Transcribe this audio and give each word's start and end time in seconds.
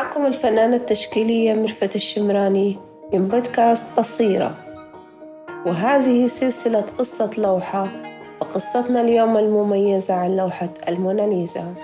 معكم 0.00 0.26
الفنانة 0.26 0.76
التشكيلية 0.76 1.54
مرفت 1.54 1.96
الشمراني 1.96 2.76
من 3.12 3.28
بودكاست 3.28 3.86
بصيرة. 3.98 4.54
وهذه 5.66 6.26
سلسلة 6.26 6.84
قصة 6.98 7.30
لوحة 7.38 7.88
وقصتنا 8.40 9.00
اليوم 9.00 9.36
المميزة 9.36 10.14
عن 10.14 10.36
لوحة 10.36 10.68
الموناليزا. 10.88 11.74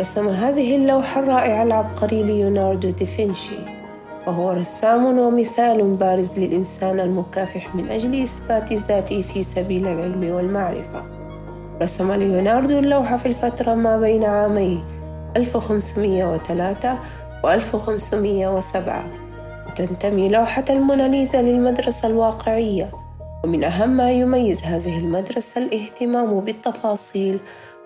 رسم 0.00 0.28
هذه 0.28 0.76
اللوحة 0.76 1.20
الرائعة 1.20 1.62
العبقري 1.62 2.22
ليوناردو 2.22 2.90
دافنشي 2.90 3.58
وهو 4.26 4.50
رسام 4.50 5.18
ومثال 5.18 5.82
بارز 5.82 6.38
للإنسان 6.38 7.00
المكافح 7.00 7.74
من 7.74 7.88
أجل 7.88 8.22
إثبات 8.22 8.72
ذاته 8.72 9.22
في 9.22 9.42
سبيل 9.42 9.88
العلم 9.88 10.34
والمعرفة. 10.34 11.02
رسم 11.82 12.12
ليوناردو 12.12 12.78
اللوحة 12.78 13.16
في 13.16 13.26
الفترة 13.26 13.74
ما 13.74 14.00
بين 14.00 14.24
عامي 14.24 14.99
1503 15.36 16.98
و 17.44 17.48
1507 17.48 19.04
وتنتمي 19.66 20.28
لوحة 20.28 20.64
الموناليزا 20.70 21.42
للمدرسة 21.42 22.08
الواقعية 22.08 22.90
ومن 23.44 23.64
أهم 23.64 23.88
ما 23.88 24.10
يميز 24.10 24.62
هذه 24.62 24.98
المدرسة 24.98 25.62
الاهتمام 25.62 26.40
بالتفاصيل. 26.40 27.40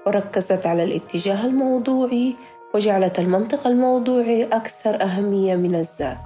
وركزت 0.07 0.67
على 0.67 0.85
الاتجاه 0.85 1.47
الموضوعي 1.47 2.35
وجعلت 2.75 3.19
المنطق 3.19 3.67
الموضوعي 3.67 4.45
أكثر 4.45 5.03
أهمية 5.03 5.57
من 5.57 5.75
الذات. 5.75 6.19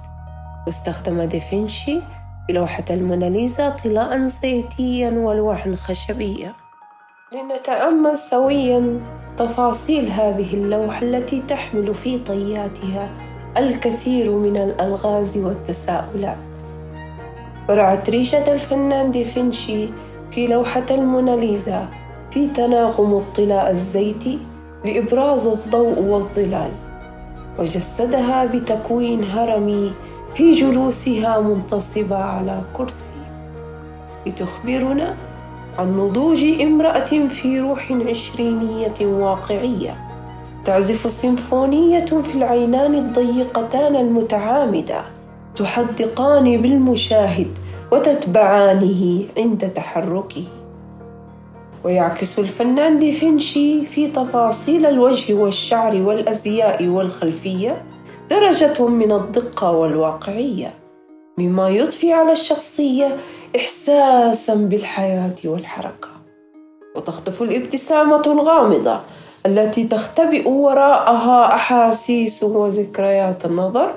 واستخدم 0.67 1.23
دافنشي 1.23 2.01
في 2.47 2.53
لوحة 2.53 2.85
الموناليزا 2.89 3.69
طلاء 3.69 4.27
زيتيا 4.27 5.09
ولوحا 5.09 5.75
خشبية 5.75 6.55
لنتأمل 7.31 8.17
سويا 8.17 9.01
تفاصيل 9.39 10.09
هذه 10.09 10.53
اللوحة 10.53 11.01
التي 11.01 11.43
تحمل 11.47 11.95
في 11.95 12.19
طياتها 12.19 13.09
الكثير 13.57 14.31
من 14.31 14.57
الألغاز 14.57 15.37
والتساؤلات. 15.37 16.37
برعت 17.67 18.09
ريشة 18.09 18.53
الفنان 18.53 19.11
ديفنشي 19.11 19.87
في 20.31 20.47
لوحة 20.47 20.85
الموناليزا 20.91 21.87
في 22.31 22.47
تناغم 22.47 23.17
الطلاء 23.17 23.71
الزيتي 23.71 24.39
لإبراز 24.85 25.47
الضوء 25.47 25.99
والظلال 25.99 26.71
وجسدها 27.59 28.45
بتكوين 28.45 29.23
هرمي 29.23 29.91
في 30.35 30.51
جلوسها 30.51 31.41
منتصبة 31.41 32.17
على 32.17 32.61
كرسي. 32.77 33.21
لتخبرنا 34.25 35.15
عن 35.79 35.97
نضوج 35.97 36.43
امرأة 36.61 37.27
في 37.27 37.59
روح 37.59 37.91
عشرينية 37.91 38.93
واقعية. 39.01 39.95
تعزف 40.65 41.13
سيمفونية 41.13 42.05
في 42.05 42.35
العينان 42.35 42.95
الضيقتان 42.95 43.95
المتعامدة. 43.95 45.01
تحدقان 45.55 46.61
بالمشاهد 46.61 47.47
وتتبعانه 47.91 49.23
عند 49.37 49.69
تحركه. 49.75 50.43
ويعكس 51.83 52.39
الفنان 52.39 52.99
ديفنشي 52.99 53.85
في 53.85 54.07
تفاصيل 54.07 54.85
الوجه 54.85 55.33
والشعر 55.33 55.95
والأزياء 55.95 56.87
والخلفية 56.87 57.81
درجة 58.29 58.87
من 58.87 59.11
الدقة 59.11 59.71
والواقعية. 59.71 60.73
مما 61.37 61.69
يضفي 61.69 62.13
على 62.13 62.31
الشخصية 62.31 63.17
إحساسا 63.55 64.55
بالحياة 64.55 65.35
والحركة. 65.45 66.07
وتخطف 66.95 67.41
الابتسامة 67.41 68.21
الغامضة 68.27 68.99
التي 69.45 69.87
تختبئ 69.87 70.49
وراءها 70.49 71.55
أحاسيس 71.55 72.43
وذكريات 72.43 73.45
النظر 73.45 73.93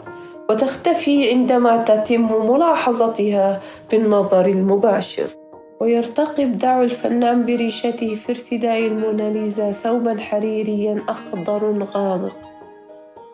وتختفي 0.51 1.31
عندما 1.31 1.77
تتم 1.77 2.53
ملاحظتها 2.53 3.61
بالنظر 3.91 4.47
المباشر. 4.47 5.27
ويرتقي 5.81 6.45
إبداع 6.45 6.83
الفنان 6.83 7.47
بريشته 7.47 8.15
في 8.15 8.33
ارتداء 8.33 8.87
الموناليزا 8.87 9.73
ثوبا 9.73 10.21
حريريا 10.21 11.03
أخضر 11.09 11.87
غامق. 11.95 12.37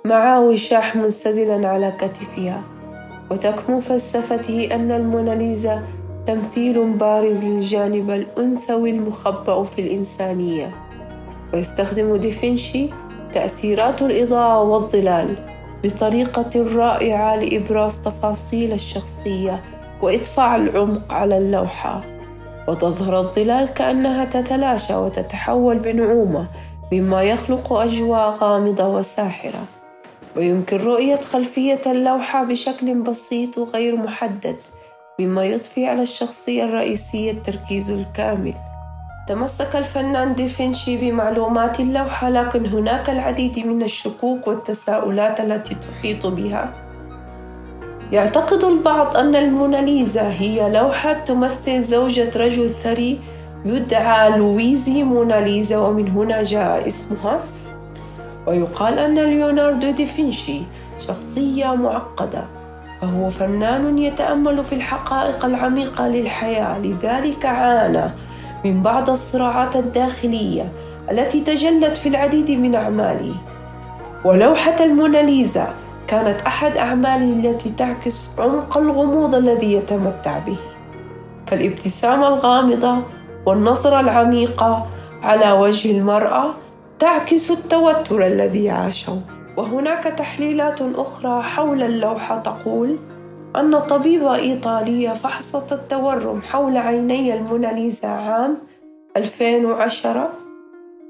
مع 0.05 0.39
وشاح 0.39 0.97
منسدلا 0.97 1.69
على 1.69 1.93
كتفها. 2.01 2.63
وتكمن 3.31 3.81
فلسفته 3.81 4.69
أن 4.73 4.91
الموناليزا 4.91 5.83
تمثيل 6.29 6.93
بارز 6.93 7.45
للجانب 7.45 8.11
الأنثوي 8.11 8.91
المخبأ 8.91 9.65
في 9.65 9.81
الإنسانية. 9.81 10.77
ويستخدم 11.55 12.17
ديفنشي 12.17 12.89
تأثيرات 13.33 14.03
الإضاءة 14.03 14.63
والظلال 14.63 15.37
بطريقة 15.85 16.77
رائعة 16.77 17.37
لإبراز 17.37 18.03
تفاصيل 18.05 18.73
الشخصية 18.73 19.65
وإضفاء 20.03 20.57
العمق 20.57 21.13
على 21.13 21.39
اللوحة. 21.39 22.01
وتظهر 22.69 23.21
الظلال 23.21 23.69
كأنها 23.69 24.25
تتلاشى 24.25 24.95
وتتحول 24.95 25.79
بنعومة 25.79 26.49
مما 26.93 27.23
يخلق 27.23 27.73
أجواء 27.73 28.31
غامضة 28.31 28.89
وساحرة. 28.89 29.65
ويمكن 30.37 30.77
رؤية 30.77 31.21
خلفية 31.21 31.81
اللوحة 31.87 32.45
بشكل 32.45 32.95
بسيط 32.95 33.59
وغير 33.59 33.97
محدد 33.97 34.57
مما 35.21 35.45
يضفي 35.45 35.87
على 35.87 36.03
الشخصية 36.03 36.65
الرئيسية 36.65 37.31
التركيز 37.31 37.91
الكامل. 37.91 38.55
تمسك 39.29 39.77
الفنان 39.77 40.35
ديفنشي 40.35 40.97
بمعلومات 40.97 41.81
اللوحة 41.81 42.31
لكن 42.31 42.67
هناك 42.67 43.11
العديد 43.11 43.59
من 43.67 43.83
الشكوك 43.83 44.47
والتساؤلات 44.47 45.41
التي 45.41 45.75
تحيط 45.75 46.27
بها. 46.27 46.73
يعتقد 48.13 48.65
البعض 48.65 49.17
أن 49.17 49.37
الموناليزا 49.37 50.29
هي 50.29 50.73
لوحة 50.73 51.13
تمثل 51.13 51.83
زوجة 51.83 52.31
رجل 52.37 52.71
ثري 52.71 53.21
يدعى 53.65 54.39
لويزي 54.39 55.03
موناليزا 55.03 55.79
ومن 55.79 56.09
هنا 56.09 56.43
جاء 56.43 56.87
اسمها. 56.87 57.41
ويقال 58.47 58.99
أن 58.99 59.15
ليوناردو 59.15 59.91
دافنشي 59.91 60.61
شخصية 61.01 61.75
معقدة. 61.75 62.58
فهو 63.01 63.31
فنان 63.31 63.99
يتأمل 63.99 64.65
في 64.65 64.75
الحقائق 64.75 65.45
العميقة 65.45 66.09
للحياة 66.09 66.79
لذلك 66.79 67.47
عانى 67.47 68.11
من 68.65 68.83
بعض 68.83 69.11
الصراعات 69.11 69.77
الداخلية 69.77 70.73
التي 71.11 71.41
تجلت 71.41 71.97
في 71.97 72.09
العديد 72.09 72.51
من 72.51 72.75
أعماله. 72.75 73.35
ولوحة 74.25 74.77
الموناليزا 74.81 75.75
كانت 76.07 76.41
أحد 76.41 76.77
أعماله 76.77 77.51
التي 77.51 77.71
تعكس 77.71 78.31
عمق 78.39 78.79
الغموض 78.79 79.35
الذي 79.35 79.73
يتمتع 79.73 80.39
به. 80.39 80.57
فالابتسامة 81.47 82.29
الغامضة 82.29 82.97
والنظره 83.47 84.01
العميقه 84.01 84.87
على 85.23 85.53
وجه 85.53 85.91
المرأة 85.91 86.45
تعكس 86.99 87.51
التوتر 87.51 88.27
الذي 88.27 88.71
عاشه. 88.71 89.21
وهناك 89.59 90.05
تحليلات 90.05 90.83
أخرى 90.83 91.43
حول 91.43 91.83
اللوحة 91.83 92.39
تقول 92.39 92.99
أن 93.57 93.79
طبيبة 93.81 94.35
إيطالية 94.35 95.11
فحصت 95.11 95.73
التورم 95.73 96.43
حول 96.43 96.77
عيني 96.77 97.35
الموناليزا 97.35 98.09
عام 98.09 98.59
2010 99.17 100.33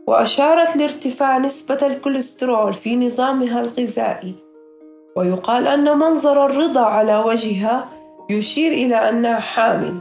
وأشارت 0.07 0.77
لارتفاع 0.77 1.39
نسبة 1.39 1.87
الكوليسترول 1.87 2.75
في 2.75 2.97
نظامها 2.97 3.61
الغذائي. 3.61 4.35
ويقال 5.17 5.67
أن 5.67 5.99
منظر 5.99 6.47
الرضا 6.47 6.85
على 6.85 7.19
وجهها 7.19 7.89
يشير 8.31 8.73
إلى 8.73 8.97
أنها 8.97 9.39
حامل. 9.41 9.95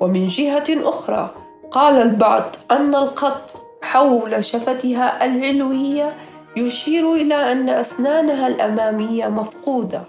ومن 0.00 0.26
جهة 0.26 0.88
أخرى 0.88 1.30
قال 1.70 1.94
البعض 1.94 2.44
أن 2.70 2.94
الخط 2.94 3.50
حول 3.82 4.44
شفتها 4.44 5.24
العلوية 5.24 6.12
يشير 6.56 7.14
إلى 7.14 7.52
أن 7.52 7.68
أسنانها 7.68 8.46
الأمامية 8.46 9.26
مفقودة. 9.26 10.02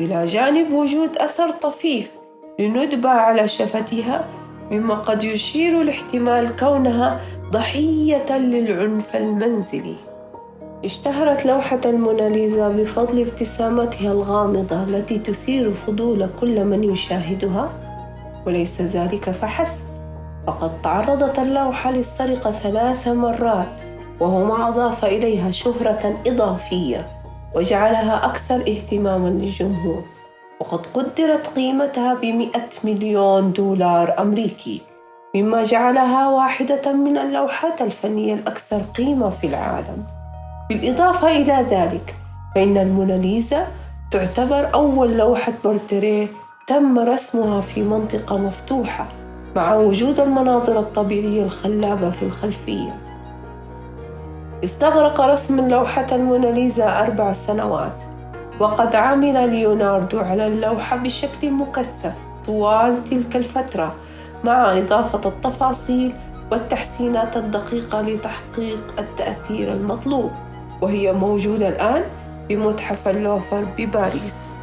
إلى 0.00 0.26
جانب 0.26 0.72
وجود 0.72 1.16
أثر 1.16 1.50
طفيف 1.50 2.10
لندبة 2.58 3.08
على 3.08 3.48
شفتها 3.48 4.24
مما 4.70 4.94
قد 4.94 5.24
يشير 5.24 5.82
لاحتمال 5.82 6.56
كونها 6.56 7.20
ضحية 7.50 8.38
للعنف 8.38 9.16
المنزلي. 9.16 9.94
اشتهرت 10.84 11.46
لوحة 11.46 11.80
الموناليزا 11.84 12.68
بفضل 12.68 13.20
ابتسامتها 13.20 14.12
الغامضة 14.12 14.82
التي 14.82 15.18
تثير 15.18 15.70
فضول 15.70 16.28
كل 16.40 16.64
من 16.64 16.84
يشاهدها. 16.84 17.70
وليس 18.46 18.82
ذلك 18.82 19.30
فحسب 19.30 19.84
فقد 20.46 20.82
تعرضت 20.82 21.38
اللوحة 21.38 21.90
للسرقة 21.90 22.52
ثلاث 22.52 23.08
مرات. 23.08 23.87
وهو 24.20 24.44
ما 24.44 24.68
أضاف 24.68 25.04
إليها 25.04 25.50
شهرة 25.50 26.14
إضافية 26.26 27.06
وجعلها 27.54 28.26
أكثر 28.26 28.60
اهتماما 28.60 29.28
للجمهور. 29.28 30.04
وقد 30.60 30.86
قدرت 30.86 31.46
قيمتها 31.56 32.14
بمئة 32.14 32.68
مليون 32.84 33.52
دولار 33.52 34.14
أمريكي 34.18 34.80
مما 35.34 35.62
جعلها 35.62 36.28
واحدة 36.28 36.92
من 36.92 37.18
اللوحات 37.18 37.82
الفنية 37.82 38.34
الأكثر 38.34 38.80
قيمة 38.96 39.28
في 39.28 39.46
العالم. 39.46 40.04
بالإضافة 40.68 41.28
إلى 41.28 41.66
ذلك 41.70 42.14
فإن 42.54 42.76
الموناليزا 42.76 43.66
تعتبر 44.10 44.74
أول 44.74 45.16
لوحة 45.16 45.52
بورتريه 45.64 46.28
تم 46.66 46.98
رسمها 46.98 47.60
في 47.60 47.82
منطقة 47.82 48.38
مفتوحة 48.38 49.06
مع 49.56 49.74
وجود 49.74 50.20
المناظر 50.20 50.78
الطبيعية 50.78 51.42
الخلابة 51.42 52.10
في 52.10 52.22
الخلفية. 52.22 53.07
استغرق 54.64 55.20
رسم 55.20 55.68
لوحة 55.68 56.06
الموناليزا 56.12 57.00
أربع 57.00 57.32
سنوات 57.32 58.02
وقد 58.60 58.96
عمل 58.96 59.50
ليوناردو 59.50 60.18
على 60.18 60.46
اللوحة 60.46 60.96
بشكل 60.96 61.50
مكثف 61.50 62.12
طوال 62.46 63.04
تلك 63.04 63.36
الفترة 63.36 63.94
مع 64.44 64.78
إضافة 64.78 65.28
التفاصيل 65.28 66.12
والتحسينات 66.52 67.36
الدقيقة 67.36 68.02
لتحقيق 68.02 68.94
التأثير 68.98 69.72
المطلوب 69.72 70.30
وهي 70.82 71.12
موجودة 71.12 71.68
الآن 71.68 72.02
بمتحف 72.48 73.08
اللوفر 73.08 73.64
بباريس. 73.78 74.56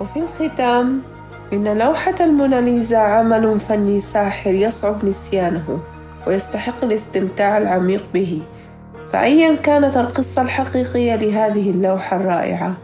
وفي 0.00 0.20
الختام 0.20 1.02
إن 1.52 1.78
لوحة 1.78 2.14
الموناليزا 2.20 2.98
عمل 2.98 3.60
فني 3.60 4.00
ساحر 4.00 4.54
يصعب 4.54 5.04
نسيانه 5.04 5.78
ويستحق 6.26 6.84
الاستمتاع 6.84 7.58
العميق 7.58 8.04
به. 8.14 8.42
فأيا 9.12 9.56
كانت 9.56 9.96
القصة 9.96 10.42
الحقيقية 10.42 11.16
لهذه 11.16 11.70
اللوحة 11.70 12.16
الرائعة 12.16 12.74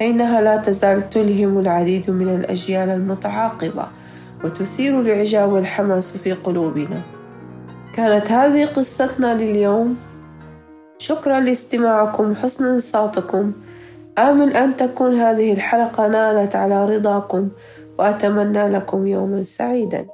فإنها 0.00 0.40
لا 0.40 0.56
تزال 0.56 1.10
تلهم 1.10 1.58
العديد 1.58 2.10
من 2.10 2.28
الأجيال 2.28 2.88
المتعاقبة 2.88 3.86
وتثير 4.44 5.00
الإعجاب 5.00 5.52
والحماس 5.52 6.16
في 6.16 6.32
قلوبنا. 6.32 7.00
كانت 7.94 8.32
هذه 8.32 8.66
قصتنا 8.66 9.34
لليوم. 9.34 9.96
شكرا 10.98 11.40
لاستماعكم 11.40 12.30
وحسن 12.30 12.64
انصاتكم 12.64 13.52
آمل 14.18 14.56
أن 14.56 14.76
تكون 14.76 15.14
هذه 15.14 15.52
الحلقة 15.52 16.08
نالت 16.08 16.56
على 16.56 16.96
رضاكم 16.96 17.48
وأتمنى 17.98 18.68
لكم 18.68 19.06
يوما 19.06 19.42
سعيدا. 19.42 20.06